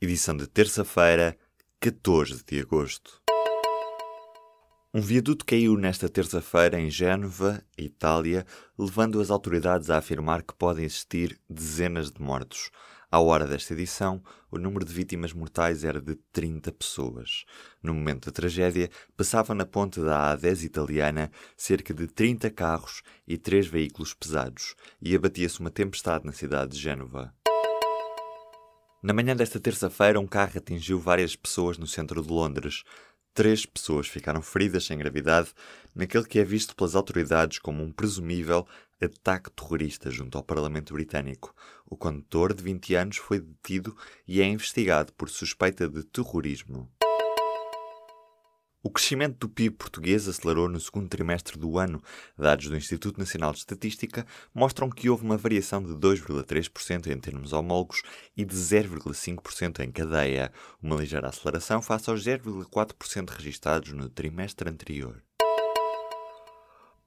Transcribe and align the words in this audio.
edição 0.00 0.36
de 0.36 0.46
terça-feira, 0.46 1.36
14 1.80 2.44
de 2.46 2.60
agosto. 2.60 3.20
Um 4.94 5.00
viaduto 5.00 5.44
caiu 5.44 5.76
nesta 5.76 6.08
terça-feira 6.08 6.78
em 6.78 6.88
Génova, 6.88 7.60
Itália, 7.76 8.46
levando 8.78 9.20
as 9.20 9.28
autoridades 9.28 9.90
a 9.90 9.98
afirmar 9.98 10.42
que 10.44 10.54
podem 10.54 10.84
existir 10.84 11.36
dezenas 11.50 12.12
de 12.12 12.22
mortos. 12.22 12.70
À 13.10 13.18
hora 13.18 13.44
desta 13.44 13.72
edição, 13.72 14.22
o 14.52 14.58
número 14.58 14.84
de 14.84 14.92
vítimas 14.92 15.32
mortais 15.32 15.82
era 15.82 16.00
de 16.00 16.14
30 16.32 16.70
pessoas. 16.70 17.44
No 17.82 17.92
momento 17.92 18.26
da 18.26 18.32
tragédia, 18.32 18.88
passavam 19.16 19.56
na 19.56 19.66
ponte 19.66 20.00
da 20.00 20.36
A10 20.36 20.62
italiana 20.62 21.30
cerca 21.56 21.92
de 21.92 22.06
30 22.06 22.50
carros 22.50 23.02
e 23.26 23.36
3 23.36 23.66
veículos 23.66 24.14
pesados, 24.14 24.76
e 25.02 25.16
abatia-se 25.16 25.58
uma 25.58 25.70
tempestade 25.70 26.24
na 26.24 26.32
cidade 26.32 26.72
de 26.72 26.78
Génova. 26.78 27.34
Na 29.00 29.12
manhã 29.12 29.36
desta 29.36 29.60
terça-feira, 29.60 30.18
um 30.18 30.26
carro 30.26 30.58
atingiu 30.58 30.98
várias 30.98 31.36
pessoas 31.36 31.78
no 31.78 31.86
centro 31.86 32.20
de 32.20 32.28
Londres. 32.28 32.82
Três 33.32 33.64
pessoas 33.64 34.08
ficaram 34.08 34.42
feridas 34.42 34.86
sem 34.86 34.98
gravidade 34.98 35.54
naquele 35.94 36.24
que 36.24 36.40
é 36.40 36.44
visto 36.44 36.74
pelas 36.74 36.96
autoridades 36.96 37.60
como 37.60 37.80
um 37.84 37.92
presumível 37.92 38.66
ataque 39.00 39.52
terrorista 39.52 40.10
junto 40.10 40.36
ao 40.36 40.42
Parlamento 40.42 40.94
Britânico. 40.94 41.54
O 41.86 41.96
condutor, 41.96 42.52
de 42.52 42.64
20 42.64 42.96
anos, 42.96 43.16
foi 43.18 43.38
detido 43.38 43.96
e 44.26 44.40
é 44.40 44.44
investigado 44.44 45.12
por 45.12 45.30
suspeita 45.30 45.88
de 45.88 46.02
terrorismo. 46.02 46.90
O 48.80 48.90
crescimento 48.90 49.38
do 49.40 49.48
PIB 49.48 49.74
português 49.74 50.28
acelerou 50.28 50.68
no 50.68 50.78
segundo 50.78 51.08
trimestre 51.08 51.58
do 51.58 51.78
ano. 51.78 52.00
Dados 52.38 52.68
do 52.68 52.76
Instituto 52.76 53.18
Nacional 53.18 53.50
de 53.52 53.58
Estatística 53.58 54.24
mostram 54.54 54.88
que 54.88 55.10
houve 55.10 55.24
uma 55.24 55.36
variação 55.36 55.82
de 55.82 55.94
2,3% 55.94 57.08
em 57.08 57.18
termos 57.18 57.52
homólogos 57.52 58.02
e 58.36 58.44
de 58.44 58.54
0,5% 58.54 59.80
em 59.80 59.90
cadeia, 59.90 60.52
uma 60.80 60.94
ligeira 60.94 61.28
aceleração 61.28 61.82
face 61.82 62.08
aos 62.08 62.24
0,4% 62.24 63.30
registados 63.30 63.92
no 63.92 64.08
trimestre 64.08 64.70
anterior. 64.70 65.20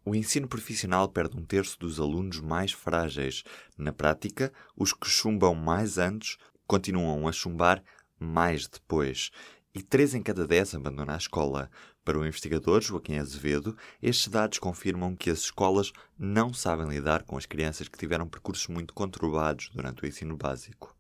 O 0.03 0.13
ensino 0.13 0.49
profissional 0.49 1.07
perde 1.07 1.37
um 1.37 1.45
terço 1.45 1.79
dos 1.79 2.01
alunos 2.01 2.41
mais 2.41 2.73
frágeis. 2.73 3.43
Na 3.77 3.93
prática, 3.93 4.51
os 4.75 4.91
que 4.91 5.07
chumbam 5.07 5.55
mais 5.55 5.97
antes 5.97 6.37
continuam 6.67 7.29
a 7.29 7.31
chumbar 7.31 7.81
mais 8.19 8.67
depois 8.67 9.31
e 9.73 9.81
3 9.81 10.15
em 10.15 10.21
cada 10.21 10.45
10 10.45 10.75
abandonam 10.75 11.13
a 11.13 11.17
escola. 11.17 11.69
Para 12.03 12.19
o 12.19 12.25
investigador 12.25 12.81
Joaquim 12.81 13.17
Azevedo, 13.17 13.75
estes 14.01 14.27
dados 14.27 14.59
confirmam 14.59 15.15
que 15.15 15.29
as 15.29 15.39
escolas 15.39 15.91
não 16.17 16.53
sabem 16.53 16.87
lidar 16.87 17.23
com 17.23 17.37
as 17.37 17.45
crianças 17.45 17.87
que 17.87 17.97
tiveram 17.97 18.27
percursos 18.27 18.67
muito 18.67 18.93
conturbados 18.93 19.69
durante 19.73 20.03
o 20.03 20.07
ensino 20.07 20.35
básico. 20.35 20.95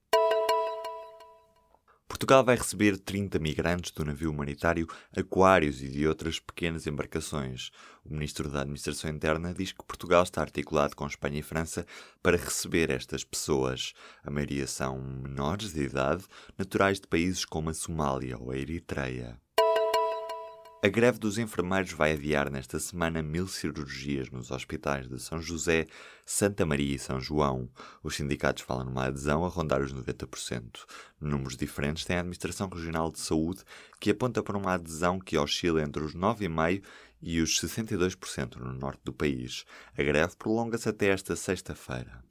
Portugal 2.21 2.43
vai 2.45 2.55
receber 2.55 2.99
30 2.99 3.39
migrantes 3.39 3.91
do 3.91 4.05
navio 4.05 4.29
humanitário 4.29 4.87
Aquários 5.17 5.81
e 5.81 5.89
de 5.89 6.07
outras 6.07 6.39
pequenas 6.39 6.85
embarcações. 6.85 7.71
O 8.05 8.13
ministro 8.13 8.47
da 8.47 8.61
Administração 8.61 9.09
Interna 9.09 9.51
diz 9.55 9.71
que 9.71 9.83
Portugal 9.83 10.21
está 10.21 10.39
articulado 10.39 10.95
com 10.95 11.07
Espanha 11.07 11.39
e 11.39 11.41
França 11.41 11.83
para 12.21 12.37
receber 12.37 12.91
estas 12.91 13.23
pessoas. 13.23 13.93
A 14.23 14.29
maioria 14.29 14.67
são 14.67 15.01
menores 15.01 15.73
de 15.73 15.81
idade, 15.81 16.23
naturais 16.55 16.99
de 16.99 17.07
países 17.07 17.43
como 17.43 17.71
a 17.71 17.73
Somália 17.73 18.37
ou 18.37 18.51
a 18.51 18.55
Eritreia. 18.55 19.41
A 20.83 20.87
greve 20.87 21.19
dos 21.19 21.37
enfermeiros 21.37 21.91
vai 21.91 22.13
adiar 22.13 22.49
nesta 22.49 22.79
semana 22.79 23.21
mil 23.21 23.47
cirurgias 23.47 24.31
nos 24.31 24.49
hospitais 24.49 25.07
de 25.07 25.21
São 25.21 25.39
José, 25.39 25.85
Santa 26.25 26.65
Maria 26.65 26.95
e 26.95 26.97
São 26.97 27.21
João. 27.21 27.69
Os 28.01 28.15
sindicatos 28.15 28.63
falam 28.63 28.85
numa 28.85 29.05
adesão 29.05 29.45
a 29.45 29.47
rondar 29.47 29.83
os 29.83 29.93
90%. 29.93 30.79
Números 31.19 31.55
diferentes 31.55 32.03
tem 32.03 32.15
a 32.15 32.21
Administração 32.21 32.67
Regional 32.67 33.11
de 33.11 33.19
Saúde, 33.19 33.63
que 33.99 34.09
aponta 34.09 34.41
para 34.41 34.57
uma 34.57 34.73
adesão 34.73 35.19
que 35.19 35.37
oscila 35.37 35.83
entre 35.83 36.01
os 36.01 36.15
9,5% 36.15 36.81
e 37.21 37.41
os 37.41 37.61
62% 37.61 38.55
no 38.55 38.73
norte 38.73 39.01
do 39.03 39.13
país. 39.13 39.65
A 39.95 40.01
greve 40.01 40.35
prolonga-se 40.35 40.89
até 40.89 41.09
esta 41.09 41.35
sexta-feira. 41.35 42.23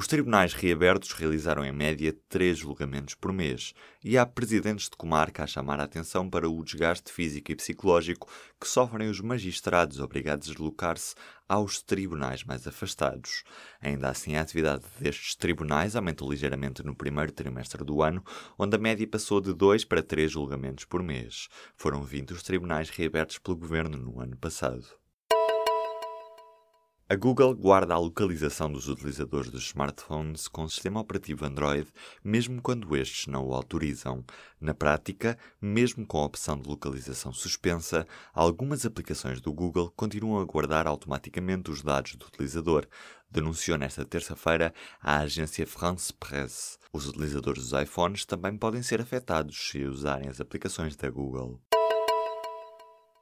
Os 0.00 0.06
tribunais 0.06 0.54
reabertos 0.54 1.12
realizaram 1.12 1.62
em 1.62 1.70
média 1.70 2.16
três 2.26 2.56
julgamentos 2.56 3.14
por 3.14 3.34
mês, 3.34 3.74
e 4.02 4.16
há 4.16 4.24
presidentes 4.24 4.88
de 4.88 4.96
comarca 4.96 5.44
a 5.44 5.46
chamar 5.46 5.78
a 5.78 5.82
atenção 5.82 6.26
para 6.26 6.48
o 6.48 6.64
desgaste 6.64 7.12
físico 7.12 7.52
e 7.52 7.54
psicológico 7.54 8.26
que 8.58 8.66
sofrem 8.66 9.10
os 9.10 9.20
magistrados 9.20 10.00
obrigados 10.00 10.48
a 10.48 10.52
deslocar-se 10.52 11.14
aos 11.46 11.82
tribunais 11.82 12.42
mais 12.44 12.66
afastados. 12.66 13.44
Ainda 13.78 14.08
assim, 14.08 14.36
a 14.36 14.40
atividade 14.40 14.84
destes 14.98 15.34
tribunais 15.34 15.94
aumentou 15.94 16.30
ligeiramente 16.30 16.82
no 16.82 16.96
primeiro 16.96 17.30
trimestre 17.30 17.84
do 17.84 18.02
ano, 18.02 18.24
onde 18.58 18.76
a 18.76 18.80
média 18.80 19.06
passou 19.06 19.38
de 19.38 19.52
dois 19.52 19.84
para 19.84 20.02
três 20.02 20.32
julgamentos 20.32 20.86
por 20.86 21.02
mês. 21.02 21.48
Foram 21.76 22.02
20 22.02 22.32
os 22.32 22.42
tribunais 22.42 22.88
reabertos 22.88 23.36
pelo 23.36 23.58
governo 23.58 23.98
no 23.98 24.18
ano 24.18 24.38
passado. 24.38 24.98
A 27.12 27.16
Google 27.16 27.56
guarda 27.56 27.92
a 27.92 27.98
localização 27.98 28.70
dos 28.70 28.88
utilizadores 28.88 29.50
dos 29.50 29.64
smartphones 29.64 30.46
com 30.46 30.68
sistema 30.68 31.00
operativo 31.00 31.44
Android, 31.44 31.88
mesmo 32.22 32.62
quando 32.62 32.96
estes 32.96 33.26
não 33.26 33.48
o 33.48 33.52
autorizam. 33.52 34.24
Na 34.60 34.72
prática, 34.72 35.36
mesmo 35.60 36.06
com 36.06 36.18
a 36.18 36.24
opção 36.24 36.56
de 36.56 36.68
localização 36.68 37.32
suspensa, 37.32 38.06
algumas 38.32 38.86
aplicações 38.86 39.40
do 39.40 39.52
Google 39.52 39.92
continuam 39.96 40.40
a 40.40 40.44
guardar 40.44 40.86
automaticamente 40.86 41.68
os 41.68 41.82
dados 41.82 42.14
do 42.14 42.26
utilizador, 42.26 42.86
denunciou 43.28 43.76
nesta 43.76 44.04
terça-feira 44.04 44.72
a 45.02 45.18
agência 45.18 45.66
France 45.66 46.14
Presse. 46.14 46.78
Os 46.92 47.08
utilizadores 47.08 47.70
dos 47.70 47.82
iPhones 47.82 48.24
também 48.24 48.56
podem 48.56 48.84
ser 48.84 49.00
afetados 49.00 49.58
se 49.68 49.82
usarem 49.82 50.28
as 50.28 50.40
aplicações 50.40 50.94
da 50.94 51.10
Google. 51.10 51.60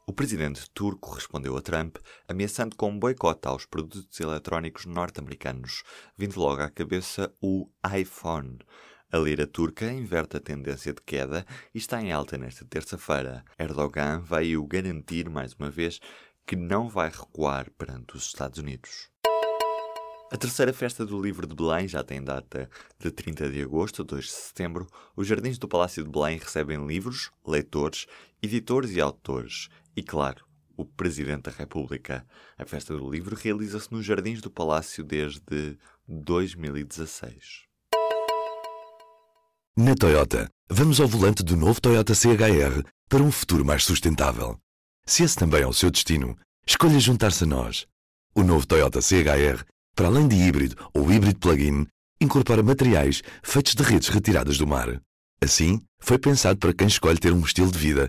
O 0.09 0.13
presidente 0.15 0.71
turco 0.71 1.13
respondeu 1.13 1.55
a 1.55 1.61
Trump 1.61 1.99
ameaçando 2.27 2.75
com 2.75 2.89
um 2.89 2.99
boicote 2.99 3.47
aos 3.47 3.67
produtos 3.67 4.19
eletrónicos 4.19 4.87
norte-americanos, 4.87 5.83
vindo 6.17 6.41
logo 6.41 6.63
à 6.63 6.71
cabeça 6.71 7.31
o 7.43 7.69
iPhone. 7.95 8.57
A 9.13 9.19
lira 9.19 9.47
turca 9.47 9.93
inverte 9.93 10.39
a 10.39 10.41
tendência 10.41 10.95
de 10.95 11.03
queda 11.03 11.45
e 11.75 11.79
está 11.79 12.01
em 12.01 12.11
alta 12.11 12.39
nesta 12.39 12.65
terça-feira. 12.65 13.45
Erdogan 13.59 14.23
veio 14.23 14.67
garantir 14.67 15.29
mais 15.29 15.53
uma 15.53 15.69
vez 15.69 16.01
que 16.47 16.57
não 16.57 16.89
vai 16.89 17.11
recuar 17.11 17.71
perante 17.73 18.17
os 18.17 18.25
Estados 18.25 18.59
Unidos. 18.59 19.11
A 20.31 20.37
terceira 20.37 20.75
festa 20.75 21.07
do 21.07 21.19
livro 21.19 21.47
de 21.47 21.55
Belém 21.55 21.89
já 21.89 22.05
tem 22.05 22.23
data 22.23 22.69
de 22.99 23.11
30 23.11 23.49
de 23.49 23.63
agosto 23.63 24.03
a 24.03 24.05
2 24.05 24.25
de 24.27 24.31
setembro. 24.31 24.87
Os 25.17 25.27
jardins 25.27 25.57
do 25.57 25.67
Palácio 25.67 26.05
de 26.05 26.11
Belém 26.11 26.37
recebem 26.37 26.87
livros, 26.87 27.31
leitores, 27.47 28.07
editores 28.43 28.91
e 28.91 29.01
autores. 29.01 29.71
E, 29.99 30.03
claro, 30.05 30.45
o 30.77 30.85
Presidente 30.85 31.51
da 31.51 31.51
República. 31.51 32.25
A 32.57 32.65
festa 32.65 32.97
do 32.97 33.11
livro 33.11 33.35
realiza-se 33.35 33.91
nos 33.91 34.07
jardins 34.07 34.41
do 34.41 34.49
Palácio 34.49 35.03
desde 35.03 35.77
2016. 36.07 37.65
Na 39.77 39.97
Toyota, 39.97 40.49
vamos 40.71 41.01
ao 41.01 41.09
volante 41.09 41.43
do 41.43 41.57
novo 41.57 41.81
Toyota 41.81 42.15
CHR 42.15 42.89
para 43.09 43.25
um 43.25 43.33
futuro 43.33 43.65
mais 43.65 43.83
sustentável. 43.83 44.57
Se 45.05 45.25
esse 45.25 45.35
também 45.35 45.63
é 45.63 45.67
o 45.67 45.73
seu 45.73 45.91
destino, 45.91 46.39
escolha 46.65 47.01
juntar-se 47.01 47.43
a 47.43 47.47
nós. 47.49 47.85
O 48.33 48.45
novo 48.45 48.65
Toyota 48.65 49.01
CHR 49.03 49.65
para 49.97 50.07
além 50.07 50.29
de 50.29 50.37
híbrido 50.37 50.77
ou 50.95 51.11
híbrido 51.11 51.41
plug-in, 51.41 51.89
incorpora 52.21 52.63
materiais 52.63 53.21
feitos 53.43 53.75
de 53.75 53.83
redes 53.83 54.11
retiradas 54.11 54.59
do 54.59 54.65
mar. 54.65 55.03
Assim, 55.43 55.81
foi 55.99 56.21
pensado 56.21 56.57
para 56.57 56.73
quem 56.73 56.87
escolhe 56.87 57.19
ter 57.19 57.33
um 57.33 57.41
estilo 57.41 57.73
de 57.73 57.79
vida 57.81 58.09